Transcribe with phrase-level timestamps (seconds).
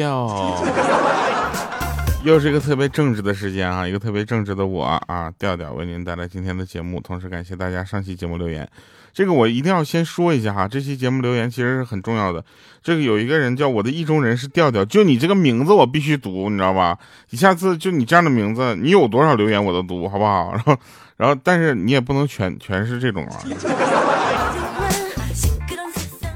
[0.00, 0.56] 调。
[2.24, 8.68] 又是一个特别正直的时间啊，一个特别正直的我啊，调调为您带来今天的节目，同时感谢大家上期节目留言。
[9.14, 12.44] 这个我一定要先说一下哈，这期节目留言其实是很重要的。
[12.82, 16.98] 这个有一个人叫我的意中人是调调，就你这个名字我必须读，你知道吧？
[17.30, 20.52] 你下次就你这样的名字，你有多少留言我都读，好不好？
[20.52, 20.76] 然后，
[21.16, 23.40] 然后，但是你也不能全全是这种啊。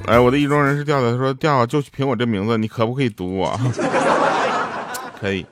[0.06, 3.58] 哎，我的意中人是调调，他说调就凭我这名字，你可不可以读我？
[5.18, 5.46] 可以。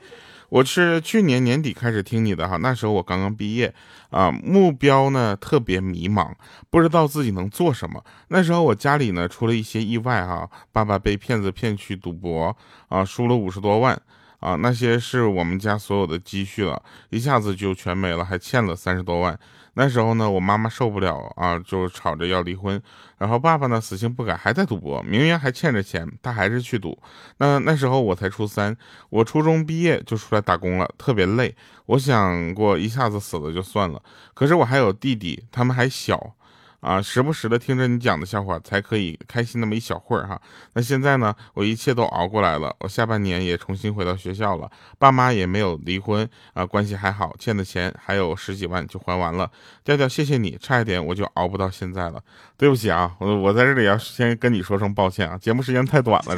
[0.49, 3.73] 我是去年年底开始听你的哈，那时候我刚刚毕业
[4.11, 6.31] 啊，目标呢特别迷茫，
[6.69, 8.03] 不知道自己能做什么。
[8.27, 12.55] 那时候我家里呢出了一些意外哈，爸爸被骗子骗去赌博
[12.89, 13.99] 啊，输了五十多万。
[14.43, 19.39] 啊，那些是我们家所有的积蓄了，一下子就全没了，还欠了三十多万。
[19.75, 22.79] 那时候呢，我妈妈受不了啊，就吵着要离婚。
[23.17, 27.01] 然后爸爸呢，死性不改，还在赌博，明明还欠着钱，他还是去赌。
[27.37, 28.75] 那那时候我才初三，
[29.09, 31.55] 我初中毕业就出来打工了，特别累。
[31.85, 36.35] 我想过一下子死了就算了，可是我还有弟弟，他们还小。
[36.83, 40.39] 啊，时不时的听着你讲的笑话，才可以开心那么一小会儿哈。
[40.73, 49.49] 那现在呢，我一切都熬过来了，我下半年也重新回到学校了，爸妈也没有离婚啊，关系还好，欠的钱还有十几万就还完了。
[49.85, 52.21] 调调，谢谢你，差一点我就熬不到现在了，
[52.57, 56.35] 对不起啊，我我在这里要先跟你说声抱歉啊，节目时间太短了，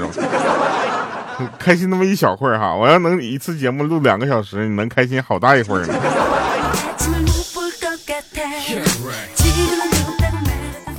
[1.58, 6.45] 开心那么一小会儿哈，我要能一次节目录两个小时，你能开心好大一会儿呢。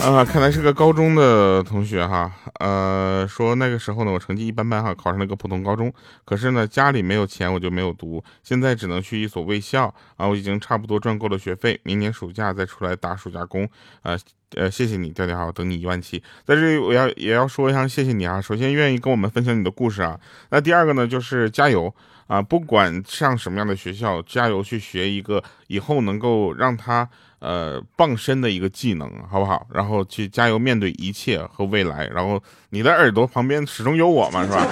[0.07, 2.33] 啊，看来是个高中的同学哈。
[2.61, 5.93] 呃，说那个时候呢，我成绩一般般哈，考上了个普通高中。
[6.25, 8.23] 可是呢，家里没有钱，我就没有读。
[8.45, 10.29] 现在只能去一所卫校啊。
[10.29, 13.69] 我已经差不多赚够了学费，明年暑假再出来打暑假工。
[14.03, 14.17] 啊
[14.55, 16.23] 呃，谢谢你，调调好，等你一万七。
[16.45, 18.41] 在这里我要也要说一下，谢谢你啊。
[18.41, 20.19] 首先愿意跟我们分享你的故事啊。
[20.51, 21.93] 那第二个呢，就是加油
[22.27, 22.41] 啊！
[22.41, 27.09] 不管上什么样的学校，加油去学一个以后能够让他。
[27.39, 29.67] 呃，傍身的一个技能，好不好？
[29.71, 32.07] 然后去加油，面对一切和未来。
[32.07, 34.67] 然后你的耳朵旁边始终有我嘛，是吧？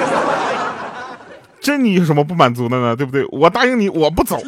[1.60, 2.96] 这你有什么不满足的呢？
[2.96, 3.24] 对不对？
[3.30, 4.40] 我答应你，我不走。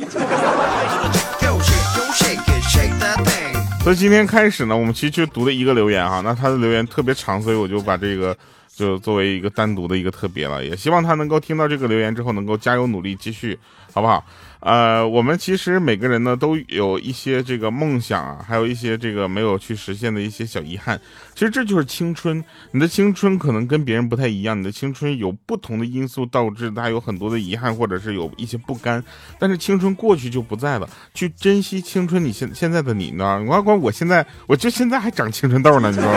[3.86, 6.20] 所以今天开始呢，我们其实就读了一个留言哈。
[6.22, 8.36] 那他的留言特别长，所以我就把这个
[8.74, 10.64] 就作为一个单独的一个特别了。
[10.64, 13.56] 也希望他能够听到这个留言之后，能够加油努力，继续，
[13.94, 14.26] 好不好？
[14.66, 21.00] 呃，我们其实每个人呢都有一些这个梦想啊，还有一些这个没有去实现的一些小遗憾。
[21.36, 29.00] 其实这就是青春，你的青春可能跟别人不太一样，你的青春有不同的因素导致它有很多的遗憾，或者是有一些不甘。
[29.38, 32.24] 但是青春过去就不在了，去珍惜青春。
[32.24, 33.40] 你现现在的你呢？
[33.46, 36.10] 我管我现在，我就现在还长青春痘呢，你说。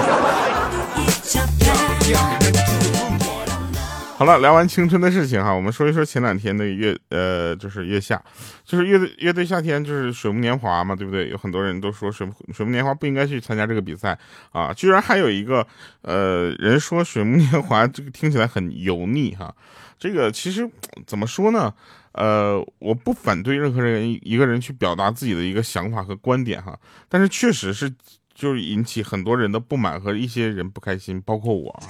[4.20, 8.22] 好了，聊完青春的事情哈，我们说一说前两天的月呃，就是月下，
[8.66, 11.30] 就是乐队乐队夏天，就是水木年华嘛，对不对？
[11.30, 14.20] 有很多人都说水水木年华不应该去参加这个比赛
[14.52, 15.66] 啊，居然还有一个
[16.02, 19.56] 呃人说水木年华这个听起来很油腻哈，
[19.98, 20.70] 这个其实
[21.08, 21.74] 怎么说呢？
[22.12, 27.90] 呃，我不反对任何人一个人去表达自己的一个想法和观点哈，但是确实是
[28.36, 31.82] 就是引起很多人的不满和一些人不开心，包括我。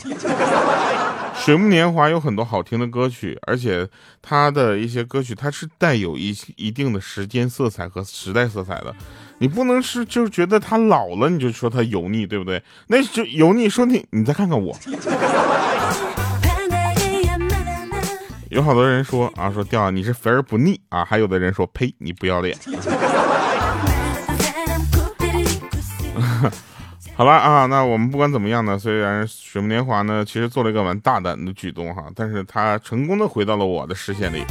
[1.39, 3.87] 水木年华有很多好听的歌曲，而且
[4.21, 8.93] 他的一些歌曲，它是带有一一定的时间色彩和时代色彩的。
[9.39, 12.61] 你不能是就是觉得他老了，你就说他油腻，对不对？
[12.87, 13.67] 那就油腻。
[13.67, 14.77] 说你，你再看看我。
[18.49, 22.55] 有好多人说啊，说调你是肥而不腻啊，还有的人说呸，你不要脸。
[27.19, 34.41] 好了啊，那我们不管怎么样呢，虽然水木年华呢，其实做了一个蛮大胆的举动哈，但是他成功的回到了我的视线里，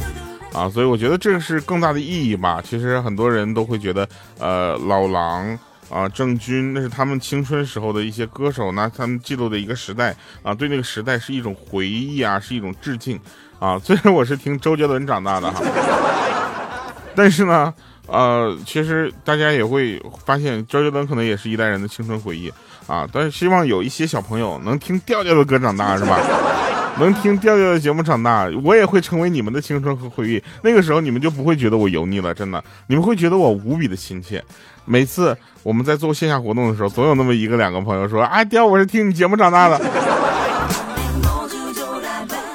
[0.53, 2.61] 啊，所以我觉得这个是更大的意义吧。
[2.63, 4.07] 其实很多人都会觉得，
[4.37, 5.57] 呃，老狼
[5.89, 13.19] 啊，郑钧，那是他们青春时候的一些歌手，那他们记录的一个时代啊，对那个时代是一种回忆啊，是一种致敬
[13.57, 13.79] 啊。
[13.79, 15.59] 虽然我是听周杰伦长大的哈，
[17.17, 17.73] 但是呢。
[18.11, 22.51] 呃，其实大家也会发现，周杰伦可能也是一代人的青春回忆
[22.87, 23.07] 啊。
[23.11, 26.19] 但是希望有一些小朋友能听调调的歌长大，是吧？
[26.99, 30.43] 能听调调的节目长大，我也会成为你们的青春和回忆。
[30.61, 34.43] 那个时候你们就不会觉得我油腻了，真的，你们会觉得我无比的亲切。
[34.83, 39.79] 每次我们在做线下活动的时候，总有那么一个两个朋友说：“啊，调，我是听你节目长大的。”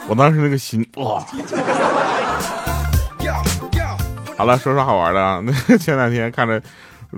[0.06, 1.24] 我当时那个心哇！
[4.36, 5.42] 好了，说说好玩的啊。
[5.44, 6.60] 那 前两天看着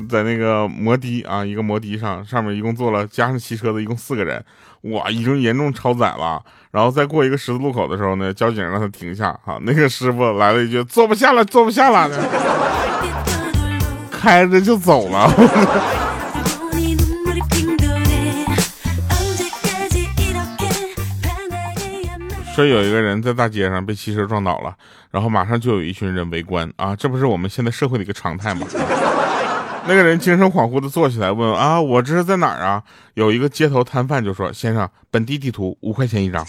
[0.08, 4.44] 在那个摩的啊，一个摩的上，上面一共坐了加上骑车的一共四个人，
[4.82, 6.42] 哇，已经严重超载了。
[6.70, 12.10] 然后再过一个十字路口的时候呢，交警让他停下，啊，那个师傅来了一句：“坐不下了，坐不下了。
[14.12, 15.32] ”开着就走了。
[22.56, 24.74] 说有一个人在大街上被汽车撞倒了，
[25.10, 28.66] 然后马上就有一群人围观啊，这不是我们现在社会的一个常态吗？
[29.86, 32.82] 那个人精神恍惚的坐起来问啊，我这是在哪儿啊？
[33.12, 36.42] 有一个街头摊贩就说，先生，本地地图五块钱一张。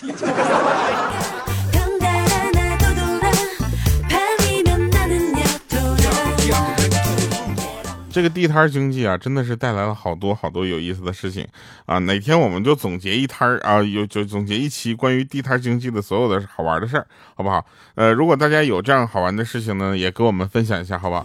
[8.17, 11.47] 这个地摊经济啊，真的是带来了好多好多有意思的事情
[11.85, 11.99] 啊！
[11.99, 17.05] 哪天我们就总结一摊儿啊，有就总结一期关于地摊经济的所有的好玩的事儿，
[17.35, 17.63] 好不好？
[17.93, 21.23] 呃，如果大家有这样好玩的事情呢，也给我们分享一下，好不好？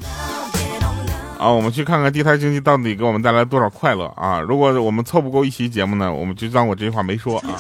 [1.39, 4.39] 啊，我们去看看地摊经济到底给我们带来多少快乐啊！
[4.41, 7.57] 如果我们凑不够一期节目呢，我们就当我这句话没说啊。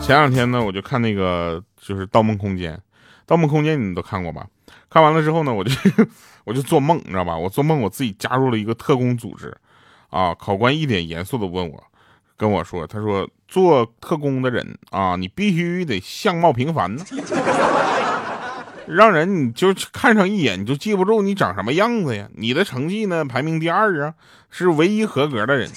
[0.00, 2.72] 前两天呢，我就看那个就是《盗梦空间》。
[3.28, 4.46] 《盗梦空间》你们都看过吧？
[4.88, 5.70] 看完了之后呢，我就
[6.44, 7.36] 我就做梦，你知道吧？
[7.36, 9.54] 我做梦，我自己加入了一个特工组织，
[10.08, 10.34] 啊！
[10.34, 11.84] 考官一脸严肃的问我，
[12.38, 17.04] 跟我说：“他说做特工的人啊，你必须得相貌平凡呢，
[18.88, 22.26] 让人你就看上一眼你就记不住你长什么样子呀。
[22.34, 24.14] 你的成绩呢排名第二啊，
[24.48, 25.70] 是唯一合格的人。”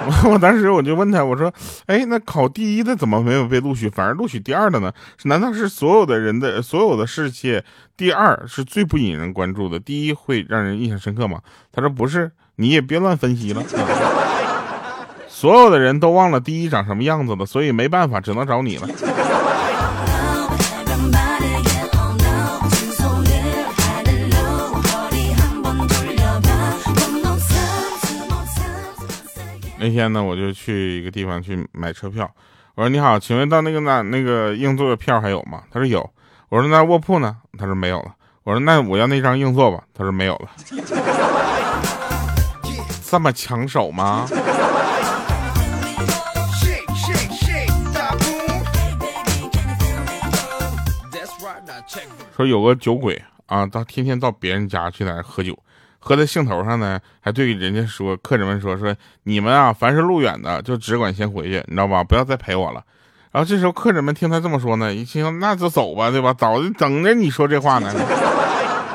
[0.30, 1.52] 我当时我就问他，我说
[1.86, 4.92] ：“哎，那考第一的怎么没有被录取，反而录取第二的呢？
[5.24, 7.64] 难道是所有的人的所有的世界，
[7.96, 11.40] 第二是最不引人关注的，第一会让人印象深刻吗？”
[11.72, 13.62] 他说：“不是，你也别乱分析了。
[15.28, 18.88] 所有的人都忘了第一长什么样子了，所以没办法，只能找你了。”
[29.82, 32.30] 那天呢，我就去一个地方去买车票。
[32.74, 36.00] 我说：“你好，请问到那个那那个硬座的票还有吗？”他说：“有。”
[36.50, 40.50] 我说：“那卧铺呢？”他说：“没有了。”我说：“那我要那张硬座吧。”他说：“没有了。”
[43.02, 44.26] 这么抢手吗？
[52.36, 55.58] 说有个酒鬼啊，他天天到别人家去在那喝酒。
[56.00, 58.92] 喝在兴头上呢，还对人家说，客人们说说
[59.22, 62.02] 你们啊，凡是路远的就只管先回去，你知道吧？
[62.02, 62.82] 不要再陪我了。
[63.30, 66.34] 然后这时候客人们听他这么说呢，一听那就走吧，对吧？
[66.34, 67.94] 早就等着你说这话呢，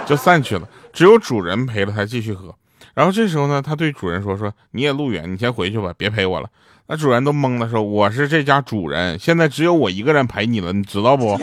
[0.06, 0.68] 就散去了。
[0.92, 2.54] 只有主人陪着他继续喝。
[2.94, 6.50] 然后这时候呢，他对主人说说你也路远，你先回去吧，别陪我了。
[6.88, 11.40] 那主人都懵了，说我是这家主人，现在只有我一个人陪你了，你知道不？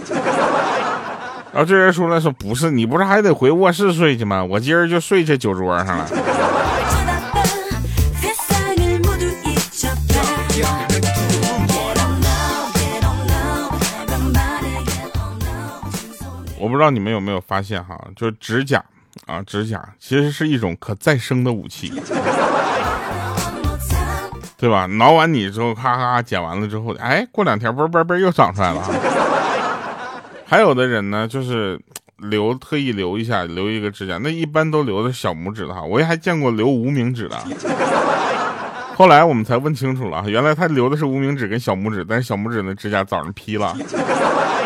[1.52, 4.42] 然后这人说了说不是你不是还得回卧室睡去吗？
[4.42, 6.08] 我今儿就睡这酒桌上了。
[16.58, 18.82] 我不知道你们有没有发现哈，就是指甲
[19.26, 21.92] 啊，指甲其实是一种可再生的武器，
[24.56, 24.86] 对吧？
[24.86, 29.11] 挠完你之后，咔咔剪完了之后，哎，过两天嘣嘣嘣又长出来了。
[30.52, 31.80] 还有的人呢，就是
[32.28, 35.82] 留特意留一下，留一个指甲，那一般都留的小拇指的哈。
[35.82, 37.42] 我也还见过留无名指的，
[38.94, 43.74] 后来我们才问清楚了，原来他留的是无名指跟小拇指，但是小拇指的指甲早上劈了。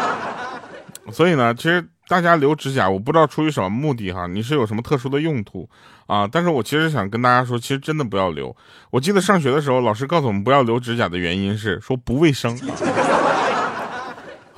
[1.12, 5.70] 所以呢，其实大家留指甲，我不知道出于什么目的哈，你是有什么特殊的用途
[6.08, 6.28] 啊？
[6.30, 8.54] 但是我其实想跟大家说，其实真的不要留。
[8.90, 12.58] 我记得上学的时候，老师告诉我们不要留指甲的原因是说不卫生。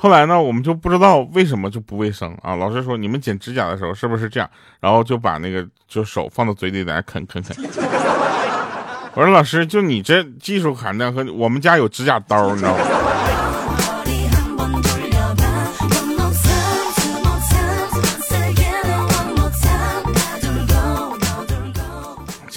[0.00, 2.54] 后来呢，我们就不知道为什么就不卫生啊。
[2.54, 4.48] 老师说，你们剪指甲的时候是不是这样？
[4.78, 7.56] 然后就把那个就手放到嘴里在那啃啃啃。
[9.14, 12.84] 我说老师，就你这技术含量和我们家有指甲刀，你知道吗？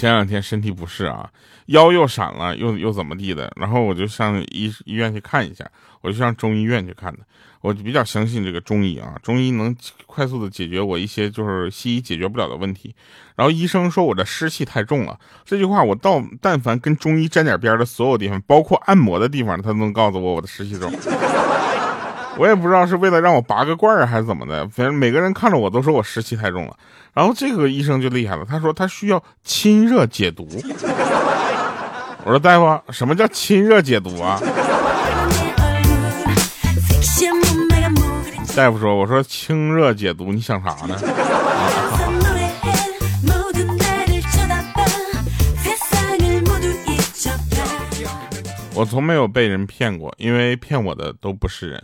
[0.02, 1.30] 前两天身体不适啊。
[1.66, 3.52] 腰又闪了，又又怎么地的？
[3.54, 5.64] 然后我就上医医院去看一下，
[6.00, 7.20] 我就上中医院去看的。
[7.60, 9.74] 我比较相信这个中医啊，中医能
[10.06, 12.92] 快速的解决我一些就是西医解决不了的问题。
[13.36, 20.90] 然后医生说我的湿气太重了，这句话我到但凡跟中医沾点边的所有地方，包括按摩的地方，他都能告诉我我的湿气重。
[22.38, 26.76] 我也不知道是为了让我拔个罐儿还是怎么的，反正每个人看着我都说我湿气太重了。
[27.12, 30.48] 然后这个医生就厉害了，他说他需要清热解毒。
[32.24, 34.40] 我说大夫，什么叫亲热解毒啊？
[38.54, 40.94] 大夫说：“我说清热解毒，你想啥呢？”
[48.74, 51.82] 我从没有被人骗过，因为骗我的都不是人。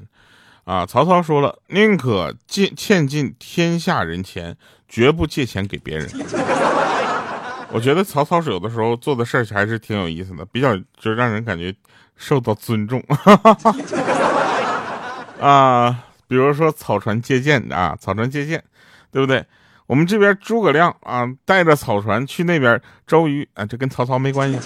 [0.69, 4.55] 啊，曹操说了，宁可借欠尽天下人钱，
[4.87, 6.07] 绝不借钱给别人。
[7.73, 11.75] 我觉得曹操有的时候做的事儿还是挺有意思的，比较就让人感觉
[12.17, 13.03] 受到尊重。
[15.41, 18.63] 啊，比如说草船借箭啊，草船借箭，
[19.11, 19.43] 对不对？
[19.87, 24.59] 我们这边诸葛亮啊，带着草船去那边周瑜啊，这跟曹操没关系。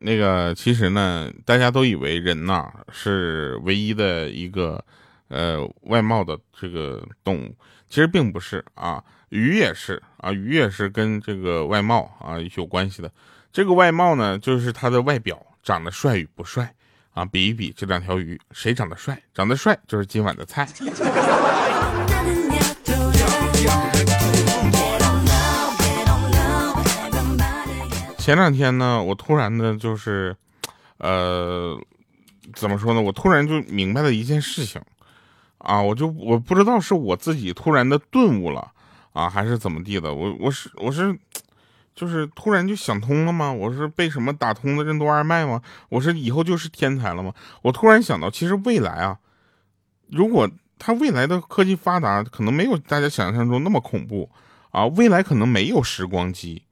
[0.00, 4.82] 那个其实呢，大家都以为人呐是唯一的一个
[5.26, 7.56] 呃外貌的这个动物，
[7.88, 13.10] 其实并不是啊，鱼也是啊，鱼也是跟这个外貌啊有关系的。
[13.52, 16.72] 这个外貌呢，就是它的外表长得帅与不帅。
[17.18, 19.20] 啊，比一比这两条鱼，谁长得帅？
[19.34, 20.64] 长得帅就是今晚的菜。
[28.16, 30.36] 前两天呢，我突然的就是，
[30.98, 31.76] 呃，
[32.54, 33.00] 怎么说呢？
[33.00, 34.80] 我突然就明白了一件事情，
[35.58, 38.70] 啊，我就我不知道是我自己突然的顿悟了，
[39.12, 40.14] 啊，还是怎么地的？
[40.14, 41.18] 我我是我是。
[41.98, 43.52] 就是突然就想通了吗？
[43.52, 45.60] 我是被什么打通的任督二脉吗？
[45.88, 47.34] 我是以后就是天才了吗？
[47.62, 49.18] 我突然想到，其实未来啊，
[50.08, 54.30] 如果它未来的科技发达，可能没有大家想象中那么恐怖
[54.70, 54.86] 啊。
[54.86, 56.62] 未来可能没有时光机，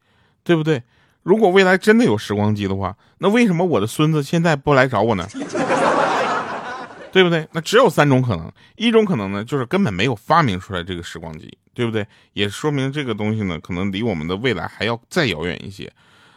[0.45, 0.85] 对不对？
[1.25, 5.27] 如果未来真的有时光机的话，那为什么我的孙子现在不来找我呢？
[7.11, 7.49] 对不对？
[7.51, 12.07] 那只有三种可能，一种可能呢，就是根本没有发明出来这个时光机，对不对？
[12.33, 15.93] 也说明这个东西呢，可能离我们的未来还要再遥远一些，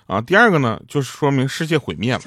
[0.05, 0.19] 啊。
[0.19, 2.19] 第二个呢，就是说明世界毁灭了，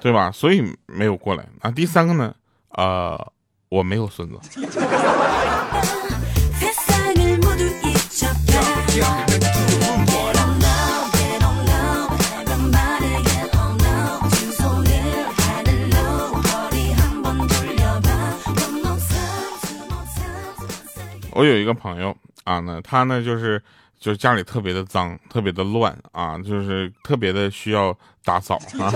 [0.00, 0.30] 对吧？
[0.32, 1.70] 所以没有过来啊。
[1.70, 2.34] 第三个呢，
[2.70, 3.30] 呃，
[3.68, 4.40] 我没有孙子。
[21.38, 23.62] 我有一个朋友啊，那他呢就是
[23.96, 28.92] 就是家里特别的脏，特别的乱啊，就是特别的需要打扫啊。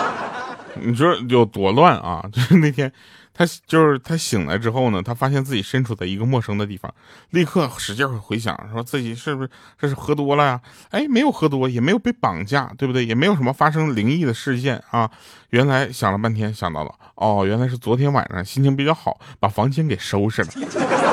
[0.80, 2.24] 你说有多乱啊？
[2.32, 2.90] 就是那天
[3.34, 6.90] 他就是他醒来之后呢，他发现自己身处在一个陌生的地方，
[7.30, 10.58] 立刻使劲回想，说自己是不是这是喝多了呀？
[10.88, 13.04] 哎，没有喝多，也没有被绑架，对不对？
[13.04, 15.10] 也没有什么发生灵异的事件啊。
[15.50, 21.07] 原来想了半天想到了，哦，原来是昨天晚上心情比较好，把房间给收拾了。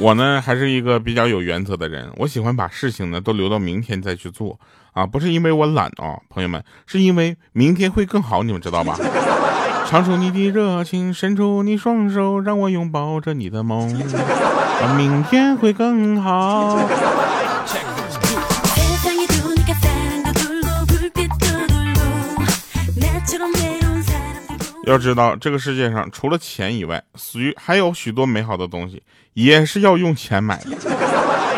[0.00, 4.58] 我呢还是一个比较有原则的人，我喜欢把事情呢都留到明天再去做
[4.92, 8.96] 啊，不是因为我懒啊，朋友们，是因为明天会更好，你们知道吧？
[9.86, 13.88] 唱出你的热情，伸出你双手，让我拥抱着你的梦，
[14.96, 16.78] 明天会更好。
[24.90, 29.00] 要知道，这个世界上除了钱以外，许还有许多美好的东西，
[29.34, 30.76] 也是要用钱买的，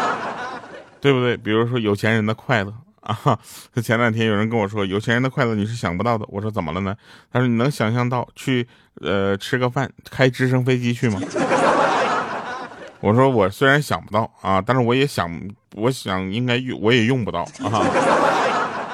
[1.00, 1.36] 对不对？
[1.36, 3.38] 比如说有钱人的快乐啊。
[3.82, 6.26] 前两天有人跟我说，有钱人的快乐你是想不到的。
[6.28, 6.94] 我说怎么了呢？
[7.32, 8.68] 他说你能想象到去
[9.00, 11.18] 呃吃个饭，开直升飞机去吗？
[13.00, 15.28] 我说我虽然想不到啊，但是我也想，
[15.74, 17.82] 我想应该用，我也用不到啊。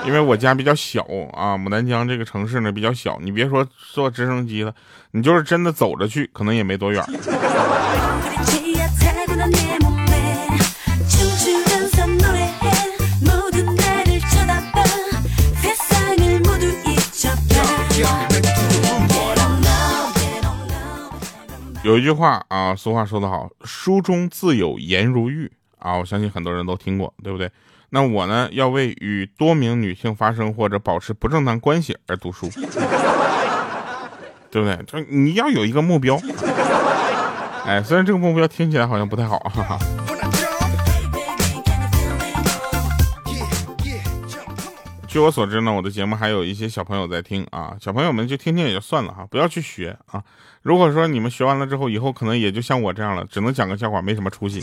[0.06, 1.02] 因为我家比较小
[1.32, 4.74] 啊，牡丹江这个城市呢比较小，你别说坐直升机了，
[5.10, 7.04] 你就是真的走着去，可能也没多远。
[21.84, 27.50] 有一句话啊，俗话说得好，书中自有颜如玉啊，我相信很多人都听过，对不对？
[27.90, 32.48] 那我呢，要为与多名女性发生或者保持不正当关系而读书，
[34.50, 34.76] 对不对？
[34.86, 36.20] 就你要有一个目标。
[37.64, 39.38] 哎，虽然这个目标听起来好像不太好。
[39.38, 39.78] 哈哈。
[45.06, 50.22] 据我所知呢，我的节目还有一些小朋友在听啊，小朋友们就听听也就算了哈，不要去学啊。
[50.60, 54.60] 如果说你们学完了之后，以后可能也就像我这样了，只能讲个笑话，没什么出息。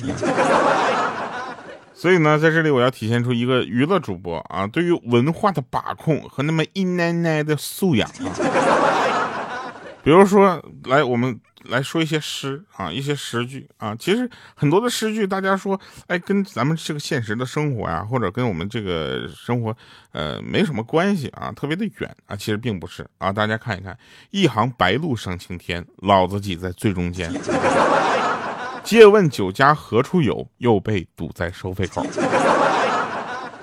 [2.05, 9.73] 所以呢，在这里我要体现出一个娱乐主播啊，对于文化的把控和那么一奶奶的素养啊。
[10.03, 13.95] 比如说，来我们来说一些诗啊，一些诗句啊。
[13.97, 19.75] 其实很多的诗句，大家说，哎，跟咱们这个现实的生活呀，或者跟我们这个生活，
[20.11, 22.35] 呃，没什么关系啊，特别的远啊。
[22.35, 23.31] 其实并不是啊。
[23.31, 23.97] 大家看一看，
[24.29, 27.33] 一行白鹭上青天，老子挤在最中间。
[28.85, 30.47] 借问酒家何处有？
[30.59, 32.05] 又被堵在收费口。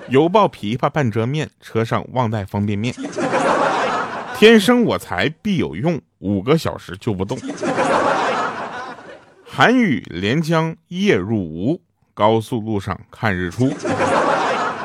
[0.09, 2.93] 犹抱琵琶半遮面，车上忘带方便面。
[4.35, 7.39] 天生我材必有用，五个小时就不动。
[9.45, 11.81] 寒雨连江夜入吴，
[12.13, 13.71] 高速路上看日出。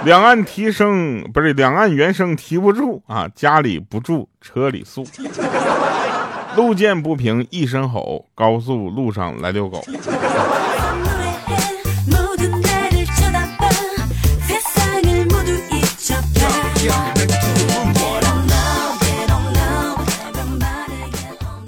[0.05, 5.05] 两岸提升不是两岸猿声啼不住啊，家里不住车里宿。
[6.57, 9.85] 路见不平一声吼，高速路上来遛狗。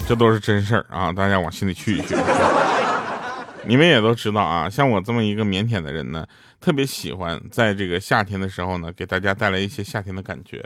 [0.07, 2.15] 这都是真事儿啊，大家往心里去一去。
[3.63, 6.27] 你们也都知道啊，像我这么一个腼腆的人呢，
[6.59, 10.65] 特别喜欢在这个夏天的时候呢，给大家带来一些夏天的感觉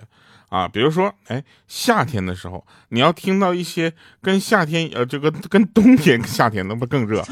[0.55, 0.67] 啊。
[0.67, 7.23] 比如说，哎，夏天的时候，你要听到一些跟夏天呃，这个跟冬天、夏天那不更热？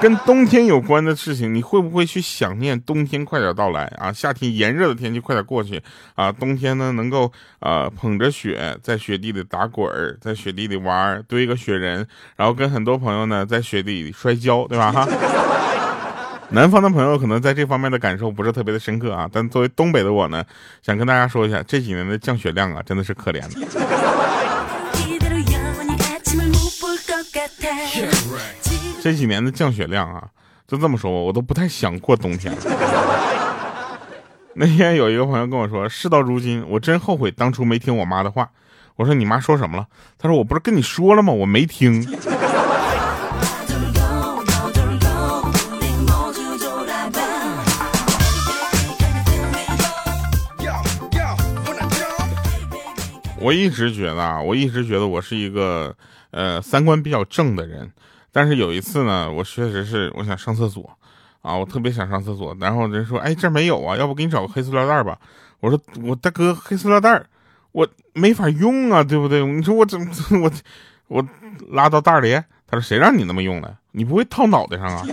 [0.00, 4.12] 跟冬天有关的事情，你会不会去想念冬天快点到来啊？
[4.12, 5.82] 夏天炎热的天气快点过去
[6.14, 6.30] 啊！
[6.30, 14.92] 冬天呢，能够啊捧着雪在雪地里打滚，在雪地里玩，堆一个雪人，然后跟很多朋友呢在雪地里摔跤，对吧？
[14.92, 15.04] 哈。
[16.50, 20.42] 南方的朋友可能在这方面的感受不是特别的深刻啊，但作为东北的我呢，
[20.82, 23.48] 想跟大家说一下，这几年的降雪量啊，真的是可怜的。
[29.02, 30.24] 这几年的降雪量啊，
[30.66, 32.54] 就这么说吧，我都不太想过冬天。
[34.54, 38.48] 那天有一个朋友跟我说，事到如今，我真后悔当初没听我妈的话。
[38.96, 39.86] 我说你妈说什么了？
[40.18, 41.32] 她说我不是跟你说了吗？
[41.32, 42.02] 我没听。
[53.40, 55.94] 我一直觉得啊，我一直觉得我是一个
[56.30, 57.90] 呃三观比较正的人。
[58.32, 60.98] 但是有一次呢，我确实是我想上厕所，
[61.40, 65.18] 啊，我特别想上厕所，然后人说，哎，这没有啊，要不给你找个黑塑料袋吧？
[65.60, 67.24] 我说，我大哥，黑塑料袋
[67.72, 69.44] 我没法用啊，对不对？
[69.44, 70.06] 你说我怎么
[70.42, 70.50] 我
[71.08, 71.26] 我
[71.70, 72.34] 拉到袋里？
[72.66, 73.76] 他说，谁让你那么用的？
[73.92, 75.06] 你不会套脑袋上啊？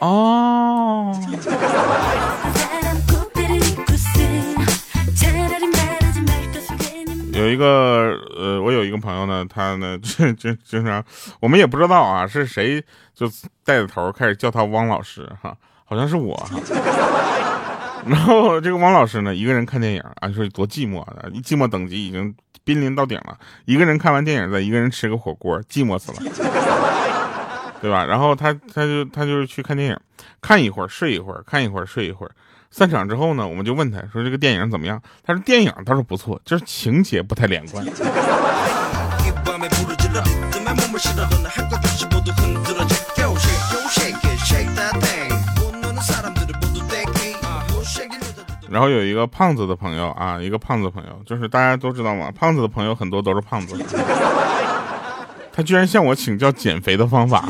[0.00, 1.14] 哦。
[7.32, 11.04] 有一个呃，我有一个朋友呢，他呢， 这这经常，
[11.38, 12.82] 我们也不知道啊，是谁
[13.14, 13.30] 就
[13.62, 15.54] 带着头开始叫他汪老师哈，
[15.84, 16.34] 好像是我。
[18.08, 23.36] 然后这个汪老师呢，一个人看电影啊，说多寂寞啊，寂寞等级已经濒临到顶了。
[23.66, 26.18] 一个人看完电影，再一个人吃个火锅，寂寞死了，
[27.80, 28.04] 对吧？
[28.04, 30.00] 然后他他就他就是去看电影，
[30.40, 32.32] 看一会儿睡一会儿，看一会儿睡一会儿。
[32.70, 37.84] 散场之后呢，我们就问他说：“这个电影怎么样？”他说：“电影倒是不错，就是情节不太连贯。”
[48.68, 53.74] 然后有一个胖子的朋友啊，一个胖子朋友，就是大家都知道嘛，胖子的朋友很多都是胖子。
[55.56, 57.48] 他居然向我请教减肥的方法。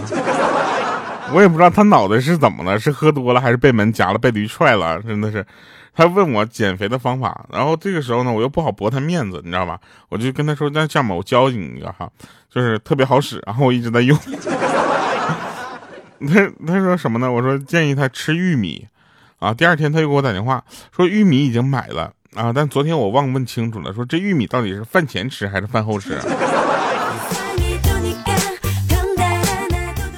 [1.34, 5.02] 我也不知道他脑袋是怎么了，是喝多了还是被门夹了，被驴踹了？
[5.02, 5.44] 真的是，
[5.92, 9.80] 他问我减肥的方法，然后这个时候呢，我又不好驳他面子，你知道吧？
[10.08, 12.08] 我就跟他说：“那这样吧，我教你一个哈，
[12.48, 14.16] 就是特别好使，然后我一直在用。
[16.28, 17.30] ”他他说什么呢？
[17.30, 18.86] 我说建议他吃玉米
[19.40, 19.52] 啊。
[19.52, 20.62] 第二天他又给我打电话
[20.94, 26.16] 说玉米已经买了啊，但昨天我忘问清楚了，说这玉米到底是饭前吃还是饭后吃？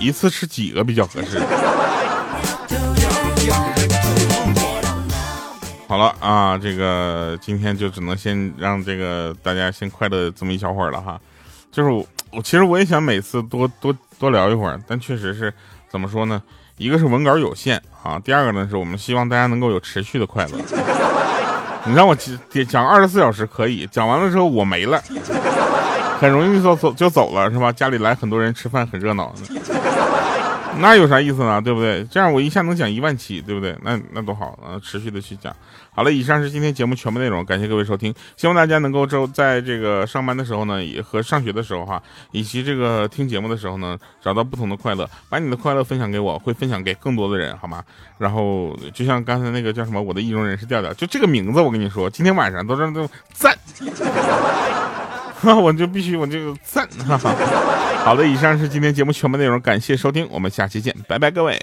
[0.09, 1.39] 一次吃几个比较合适？
[5.87, 11.21] 好了啊，这个今天就只能先让这个大家先快乐这么一小会儿了哈。
[11.71, 15.53] 就是我，其实我也想每次多多多聊一会儿，但确实是
[15.91, 16.43] 怎么说呢？
[16.79, 20.59] 一个是文稿有限啊，第二个呢是我们希望大家能够有持续的快乐。
[21.85, 25.03] 你让我讲讲二十四小时可以，讲完了之后我没了。
[26.19, 27.71] 很容易就走就走了是吧？
[27.71, 29.78] 家里来很多人吃饭很热闹的。
[30.81, 31.61] 那有啥意思呢？
[31.61, 32.05] 对不对？
[32.05, 33.77] 这样我一下能讲一万期，对不对？
[33.83, 34.81] 那那多好啊！
[34.83, 35.55] 持续的去讲。
[35.93, 38.15] 好了，以上是今天节目全部内容，感谢各位收听。
[38.37, 47.83] 希望大家能够周在这个上班的时候呢，也和上学的时候哈，以及这个听节目的时候呢，找到不同的快乐，把你的快乐分享给我，会分享给更多的人，好吗？
[48.17, 53.57] 然后就像刚才那个叫什么，我的意中人是调调，就这个名字，我跟你说，今天晚上都让都赞。
[55.63, 56.89] 我就必须我就赞。
[58.05, 61.61] 好的，以上是今天节目全部内容，感谢收听，我们下期见，拜拜，各位。